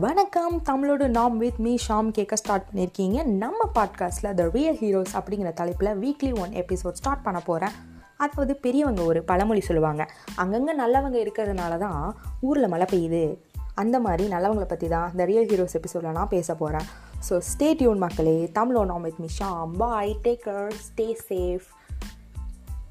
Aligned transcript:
வணக்கம். 0.00 0.54
தமிழோட 0.68 1.06
நாம் 1.06 1.34
வித் 1.38 1.58
மீ 1.64 1.72
ஷாம் 1.86 2.10
கேட்க 2.10 2.34
ஸ்டார்ட் 2.36 2.64
பண்ணியிருக்கீங்க 2.68 3.24
நம்ம 3.42 3.66
பாட்காஸ்ட்டில் 3.74 4.34
த 4.34 4.44
ரியல் 4.52 4.78
ஹீரோஸ் 4.80 5.12
அப்படிங்கிற 5.18 5.52
தலைப்பில் 5.52 5.90
வீக்லி 6.02 6.30
ஒன் 6.42 6.52
எபிசோட் 6.60 6.98
ஸ்டார்ட் 7.00 7.22
பண்ண 7.22 7.40
போகிறேன் 7.40 7.74
அதாவது 8.16 8.54
பெரியவங்க 8.56 9.02
ஒரு 9.04 9.22
பழமொழி 9.22 9.60
சொல்லுவாங்க. 9.60 10.04
அங்கங்கே 10.34 10.74
நல்லவங்க 10.82 11.18
இருக்கிறதுனால 11.24 11.78
தான் 11.78 12.16
ஊரில் 12.40 12.68
மழை 12.68 12.86
பெய்யுது. 12.92 13.22
அந்த 13.74 14.00
மாதிரி 14.00 14.26
நல்லவங்களை 14.34 14.68
பற்றி 14.70 14.88
தான் 14.88 15.10
இந்த 15.10 15.26
ரியல் 15.32 15.50
ஹீரோஸ் 15.52 15.76
எபிசோடில் 15.80 16.16
நான் 16.18 16.32
பேச 16.36 16.54
போகிறேன் 16.54 16.88
ஸோ 17.28 17.40
ஸ்டே 17.52 17.68
டியூன் 17.74 17.98
மக்களே. 17.98 18.50
தமிழோ 18.60 18.84
நாம் 18.92 19.06
with 19.08 19.20
me 19.24 19.28
Sham. 19.40 19.74
Bye 19.76 20.14
take care 20.28 20.72
stay 20.88 21.08
safe 21.28 21.68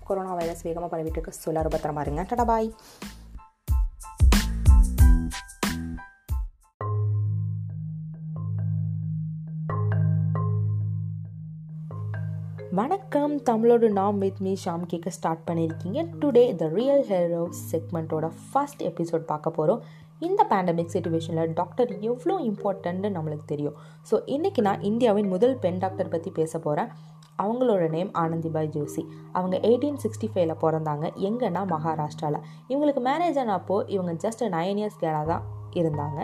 corona 0.04 0.34
virus 0.34 0.62
வேகமாக 0.62 0.92
பரவிட்டு 0.94 1.20
இருக்கு. 1.20 1.34
சொல்லாரு 1.46 1.72
பத்திரமா 1.78 2.00
இருங்க. 2.00 2.26
டடா 2.34 2.46
பாய் 2.46 2.70
வணக்கம். 12.80 13.34
தமிழோட 13.48 13.86
நாம் 13.98 14.20
வித் 14.24 14.38
மீ 14.46 14.52
ஷாம் 14.64 14.84
கேட்க 14.92 15.10
ஸ்டார்ட் 15.16 15.42
பண்ணியிருக்கீங்க. 15.48 16.00
டுடே 16.20 16.44
த 16.60 16.68
ரியல் 16.78 17.04
ஹீரோ 17.10 17.42
செக்மெண்ட்டோட 17.72 18.28
ஃபர்ஸ்ட் 18.52 18.84
எபிசோட் 18.90 19.24
பார்க்க 19.32 19.52
போகிறோம் 19.58 19.82
இந்த 20.28 20.46
பேண்டமிக் 20.52 20.94
சுச்சுவேஷனில் 20.94 21.52
டாக்டர் 21.60 21.92
எவ்வளோ 22.10 22.36
இம்பார்ட்டன்ட்னு 22.50 23.12
நம்மளுக்கு 23.18 23.46
தெரியும். 23.54 23.76
ஸோ 24.12 24.18
இன்றைக்கி 24.36 24.64
நான் 24.68 24.86
இந்தியாவின் 24.92 25.30
முதல் 25.34 25.58
பெண் 25.66 25.82
டாக்டர் 25.84 26.14
பற்றி 26.16 26.32
பேச 26.40 26.54
போகிறேன் 26.68 26.90
அவங்களோட 27.46 27.84
நேம் 27.98 28.14
ஆனந்திபாய் 28.24 28.74
ஜோஷி. 28.78 29.06
அவங்க 29.38 29.58
எயிட்டீன் 29.72 30.02
சிக்ஸ்டி 30.06 30.30
ஃபைவ்ல 30.34 30.56
பிறந்தாங்க. 30.66 31.08
எங்கன்னா 31.30 31.64
மகாராஷ்டிராவில் 31.76 32.42
இவங்களுக்கு 32.72 33.04
மேரேஜ் 33.12 33.44
ஆனப்போ 33.46 33.80
இவங்க 33.96 34.14
ஜஸ்ட் 34.26 34.46
நைன் 34.58 34.82
இயர்ஸ் 34.84 35.02
கேராக 35.06 35.28
தான் 35.34 35.46
இருந்தாங்க. 35.82 36.22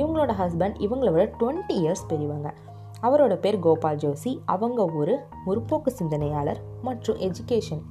இவங்களோட 0.00 0.32
ஹஸ்பண்ட் 0.44 0.78
இவங்கள 0.86 1.10
விட 1.16 1.26
டுவெண்ட்டி 1.42 1.76
இயர்ஸ் 1.82 2.08
பெரியவங்க. 2.12 2.50
அவரோட 3.02 3.34
பேர் 3.34 3.58
கோபால் 3.58 3.96
ஜோஷி. 3.96 4.38
அவங்க 4.44 4.84
ஒரு 4.84 5.18
முற்போக்கு 5.46 5.86
சிந்தனையாளர் 5.86 6.60
மற்றும் 6.82 7.18
எஜுகேஷன் 7.18 7.82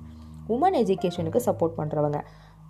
உமன் 0.50 0.77
எஜுகேஷனுக்கு 0.81 1.39
சப்போர்ட் 1.45 1.77
பண்ணுறவங்க 1.77 2.19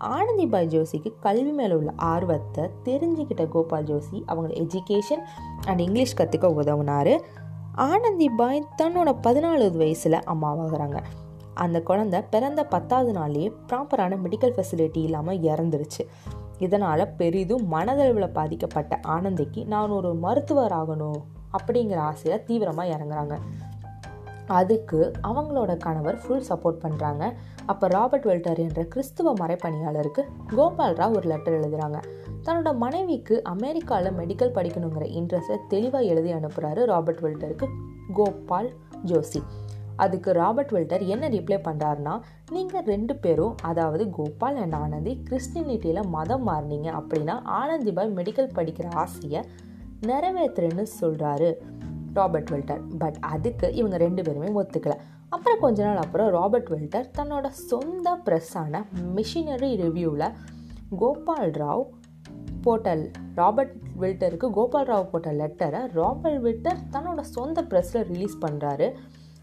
ஆனந்திபாய் 0.03 0.67
ஜோஷிக்கு 0.73 1.13
கல்வி 1.19 1.51
மேலே 1.51 1.73
உள்ள 1.73 1.91
ஆர்வத்தை 1.95 2.69
தெரிஞ்சுக்கிட்ட 2.83 3.47
கோபால் 3.47 3.83
ஜோஷி 3.83 4.23
அவங்க 4.25 4.53
எஜுகேஷன் 4.53 5.23
அண்ட் 5.65 5.79
இங்கிலீஷ் 5.79 6.17
கற்றுக்க 6.17 6.45
உதவுனார். 6.59 7.19
ஆனந்திபாய் 7.75 8.61
தன்னோட 8.81 9.15
பதினாலு 9.23 9.77
வயசில் 9.77 10.23
அம்மாவாகிறாங்க. 10.25 10.97
அந்த 11.53 11.81
குழந்தை 11.81 12.21
பிறந்த 12.21 12.65
பத்தாவது 12.65 13.11
நாள்லேயே 13.19 13.51
ப்ராப்பரான 13.67 14.17
மெடிக்கல் 14.23 14.55
ஃபெசிலிட்டி 14.55 14.97
இல்லாமல் 14.97 15.37
இறந்துருச்சு. 15.37 16.03
இதனால் 16.57 17.15
பெரிதும் 17.15 17.71
மனதளவில் 17.71 18.33
பாதிக்கப்பட்ட 18.33 18.99
ஆனந்திக்கு 19.03 19.65
நான் 19.65 19.89
ஒரு 19.89 20.15
மருத்துவர் 20.15 20.71
ஆகணும். 20.71 21.21
அப்படிங்கிற 21.51 21.95
ஆசையில் 21.95 22.43
தீவிரமாக 22.43 22.93
இறங்குறாங்க. 22.95 23.37
அதுக்கு 24.47 25.13
அவங்களோட 25.23 25.77
கணவர் 25.77 26.17
ஃபுல் 26.17 26.45
சப்போர்ட் 26.49 26.83
பண்ணுறாங்க 26.83 27.33
அப்போ 27.65 27.87
ராபர்ட் 27.87 28.25
வெல்டர் 28.25 28.59
என்ற 28.59 28.83
கிறிஸ்துவ 28.83 29.33
மறைப்பணியாளருக்கு 29.33 30.23
கோபால் 30.55 30.95
ராவ் 30.95 31.15
ஒரு 31.15 31.27
லெட்டர் 31.27 31.57
எழுதுகிறாங்க 31.59 31.99
தன்னோட 32.43 32.75
மனைவிக்கு 32.75 33.43
அமெரிக்காவில் 33.43 34.17
மெடிக்கல் 34.17 34.53
படிக்கணுங்கிற 34.57 35.05
இன்ட்ரெஸ்ட்டை 35.19 35.57
தெளிவாக 35.67 36.03
எழுதி 36.03 36.33
அனுப்புகிறாரு 36.33 36.83
ராபர்ட் 36.85 37.19
வெல்டருக்கு 37.19 37.67
கோபால் 38.13 38.69
ஜோஷி. 39.05 39.41
அதுக்கு 39.95 40.31
ராபர்ட் 40.31 40.71
வெல்டர் 40.71 41.05
என்ன 41.05 41.29
ரிப்ளை 41.29 41.57
பண்ணுறாருன்னா 41.67 42.21
நீங்கள் 42.51 42.83
ரெண்டு 42.83 43.15
பேரும் 43.15 43.55
அதாவது 43.61 44.09
கோபால் 44.09 44.55
அண்ட் 44.55 44.73
ஆனந்தி 44.73 45.23
கிறிஸ்டினிட்டியில் 45.29 46.07
மதம் 46.07 46.47
மாறினீங்க 46.47 46.89
அப்படின்னா 46.99 47.35
ஆனந்திபாய் 47.61 48.15
மெடிக்கல் 48.15 48.53
படிக்கிற 48.55 48.89
ஆசையை 48.93 49.41
நிறைவேற்றுறேன்னு 50.01 50.85
சொல்கிறாரு 51.01 51.53
ராபர்ட் 52.13 52.49
வெல்டர். 52.49 52.81
பட் 52.97 53.17
அதுக்கு 53.19 53.73
இவங்க 53.73 53.97
ரெண்டு 53.97 54.23
பேருமே 54.23 54.61
ஒத்துக்கல. 54.61 54.93
அப்புறம் 55.29 55.59
கொஞ்ச 55.59 55.83
நாள் 55.83 55.97
அப்புறம் 55.97 56.29
ராபர்ட் 56.29 56.69
வெல்டர் 56.69 57.09
தன்னோட 57.17 57.47
சொந்த 57.47 58.17
ப்ரெஸ்ஸான 58.25 58.83
மிஷினரி 59.15 59.71
ரிவ்யூவில் 59.83 60.33
கோபால் 60.97 61.51
ராவ் 61.51 61.85
போட்டல் 62.61 63.11
ராபர்ட் 63.35 63.75
வில்டருக்கு 63.99 64.49
கோபால் 64.49 64.87
ராவ் 64.87 65.09
போட்ட 65.09 65.31
லெட்டரை 65.31 65.91
ராபர்ட் 65.91 66.45
வில்டர் 66.45 66.77
தன்னோட 66.91 67.19
சொந்த 67.19 67.61
ப்ரெஸ்ஸில் 67.61 68.07
ரிலீஸ் 68.07 68.37
பண்ணுறாரு 68.41 68.93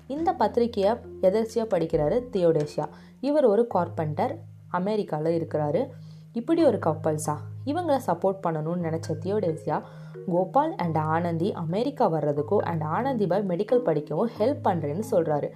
இந்த 0.06 0.32
பத்திரிக்கையை 0.38 1.00
எதர்ச்சியாக 1.20 1.78
படிக்கிறாரு 1.78 2.22
தியோடேஷியா. 2.32 2.86
இவர் 3.20 3.44
ஒரு 3.44 3.66
கார்பெண்டர் 3.66 4.38
அமெரிக்காவில் 4.68 5.44
இருக்கிறாரு. 5.44 5.86
இப்படி 6.34 6.64
ஒரு 6.64 6.78
கப்பல்ஸா 6.86 7.36
இவங்களை 7.66 7.98
சப்போர்ட் 8.06 8.38
பண்ணணும்னு 8.42 8.82
நினச்ச 8.82 9.14
Theodosia 9.20 9.82
Gopal 10.26 10.74
and 10.74 10.96
Anandi 10.96 11.52
America 11.52 12.12
வர்றதுக்கும் 12.12 12.58
அண்ட் 12.58 12.82
ஆனந்தி 12.82 13.26
பாய் 13.26 13.44
மெடிக்கல் 13.48 13.78
படிக்கவும் 13.78 14.30
ஹெல்ப் 14.38 14.60
பண்ணுறேன்னு 14.64 15.02
சொல்கிறாரு 15.10 15.50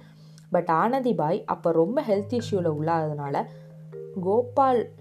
பட் 0.49 0.69
ஆனந்தி 0.69 1.13
பாய் 1.13 1.45
அப்போ 1.45 1.71
ரொம்ப 1.71 2.01
ஹெல்த் 2.01 2.39
இஷ்யூவில் 2.39 2.73
உள்ளாததுனால 2.79 3.45
கோபால் 4.21 4.91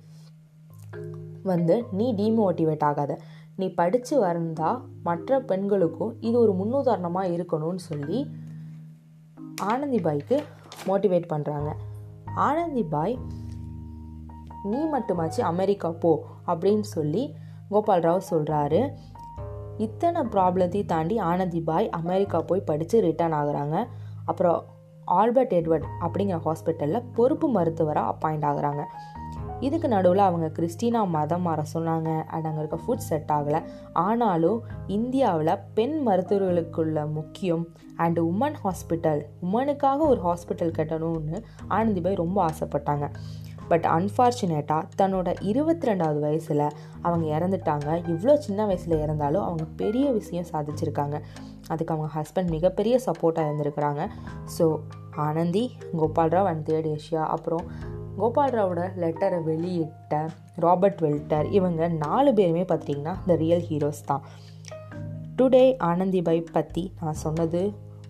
வந்து 1.43 1.85
நீ 1.93 2.15
டீமோட்டிவேட் 2.15 2.83
ஆகாத. 2.83 3.19
நீ 3.57 3.69
படித்து 3.69 4.21
வந்தால் 4.21 4.85
மற்ற 5.03 5.41
பெண்களுக்கும் 5.41 6.17
இது 6.21 6.39
ஒரு 6.39 6.53
முன்னுதாரணமாக 6.53 7.29
இருக்கணும்னு 7.29 7.77
சொல்லி 7.77 8.31
ஆனந்தி 9.63 9.99
பாய்க்கு 9.99 10.43
மோட்டிவேட் 10.87 11.29
பண்ணுறாங்க 11.29 11.73
ஆனந்தி 12.35 12.83
பாய் 12.83 13.19
நீ 14.65 14.77
மட்டுமாச்சு 14.77 15.41
அமெரிக்கா 15.41 15.91
போ 15.91 16.25
அப்படின்னு 16.47 16.81
சொல்லி 16.81 17.37
கோபால் 17.69 18.01
ராவ் 18.01 18.29
சொல்கிறாரு 18.31 18.91
இத்தனை 19.77 20.21
ப்ராப்ளத்தையும் 20.21 20.87
தாண்டி 20.87 21.19
ஆனந்தி 21.19 21.61
பாய் 21.61 21.91
அமெரிக்கா 21.91 22.41
போய் 22.41 22.61
படித்து 22.61 23.01
ரிட்டர்ன் 23.01 23.33
ஆகுறாங்க. 23.33 23.87
அப்புறம் 24.25 24.65
ஆல்பர்ட் 25.05 25.53
எட்வர்ட் 25.53 25.85
அப்படிங்கிற 26.01 26.41
ஹாஸ்பிட்டலில் 26.45 27.05
பொறுப்பு 27.15 27.49
மருத்துவராக 27.49 28.15
அப்பாயிண்ட் 28.15 28.47
ஆகுறாங்க. 28.47 28.85
இதுக்கு 29.61 29.89
நடுவில் 29.89 30.19
அவங்க 30.19 30.47
கிறிஸ்டினா 30.47 31.09
மதம் 31.09 31.43
மாற 31.43 31.63
சொன்னாங்க. 31.75 32.25
அண்ட் 32.25 32.45
அங்கே 32.45 32.59
இருக்க 32.59 32.79
ஃபுட் 32.87 33.07
செட் 33.09 33.31
ஆகலை. 33.31 33.65
ஆனாலும் 33.93 34.63
இந்தியாவில் 34.87 35.59
பெண் 35.75 36.09
மருத்துவர்களுக்குள்ள 36.09 37.13
முக்கியம் 37.13 37.69
அண்டு 37.97 38.33
உமன் 38.33 38.55
ஹாஸ்பிட்டல் 38.65 39.23
உமனுக்காக 39.43 39.99
ஒரு 39.99 40.21
ஹாஸ்பிட்டல் 40.21 40.77
கட்டணும்னு 40.79 41.43
ஆனந்திபாய் 41.69 42.15
ரொம்ப 42.15 42.47
ஆசைப்பட்டாங்க. 42.47 43.09
பட் 43.69 43.87
அன்ஃபார்ச்சுனேட்டாக 43.97 44.83
தன்னோட 45.01 45.35
இருபத்தி 45.41 45.89
ரெண்டாவது 45.89 46.21
வயசில் 46.21 46.65
அவங்க 47.03 47.39
இறந்துட்டாங்க. 47.39 47.89
இவ்வளோ 48.13 48.35
சின்ன 48.35 48.67
வயசில் 48.67 49.01
இறந்தாலும் 49.05 49.43
அவங்க 49.43 49.65
பெரிய 49.77 50.11
விஷயம் 50.11 50.49
சாதிச்சிருக்காங்க. 50.53 51.19
அதுக்கு 51.69 51.95
அவங்க 51.95 52.11
ஹஸ்பண்ட் 52.21 52.51
மிகப்பெரிய 52.51 53.01
சப்போர்ட்டாக 53.07 53.49
இருந்திருக்கிறாங்க. 53.49 54.09
So 54.59 54.67
Anandi 55.17 55.77
Gopalrao 55.97 56.45
and 56.45 56.71
third 56.71 56.91
Asia 56.97 57.23
அப்புறம் 57.27 57.65
கோபால்ராவோட 58.19 58.83
லெட்டரை 58.97 59.41
வெளியிட்ட 59.45 60.29
ராபர்ட் 60.57 61.01
வெல்டர் 61.01 61.49
இவங்க 61.51 61.89
நாலு 61.89 62.35
பேருமே 62.35 62.63
பார்த்துட்டிங்கன்னா 62.63 63.15
இந்த 63.21 63.35
ரியல் 63.37 63.67
ஹீரோஸ் 63.69 64.01
தான். 64.07 64.23
டுடே 65.37 65.67
ஆனந்திபாய் 65.91 66.41
பற்றி 66.53 66.93
நான் 67.01 67.21
சொன்னது 67.23 67.61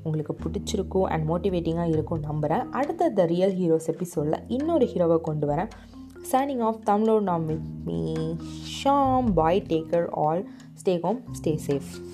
உங்களுக்கு 0.03 0.37
பிடிச்சிருக்கும் 0.45 1.03
அண்ட் 1.03 1.31
மோட்டிவேட்டிங்காக 1.31 1.89
இருக்கும் 1.89 2.21
நம்புகிறேன் 2.21 2.71
அடுத்த 2.71 3.09
த 3.09 3.25
ரியல் 3.25 3.55
ஹீரோஸ் 3.55 3.87
எபிசோடில் 3.87 4.45
இன்னொரு 4.49 4.87
ஹீரோவை 4.87 5.21
கொண்டு 5.21 5.49
வரேன். 5.49 5.69
சைனிங் 6.33 6.61
ஆஃப் 6.61 6.85
தமிழோடு 6.85 7.23
நாம் 7.23 7.85
me 7.85 8.15
Sham 8.85 9.33
bye 9.35 9.65
take care 9.69 10.09
all 10.11 10.49
stay 10.85 11.01
home 11.01 11.21
stay 11.43 11.59
safe 11.67 12.08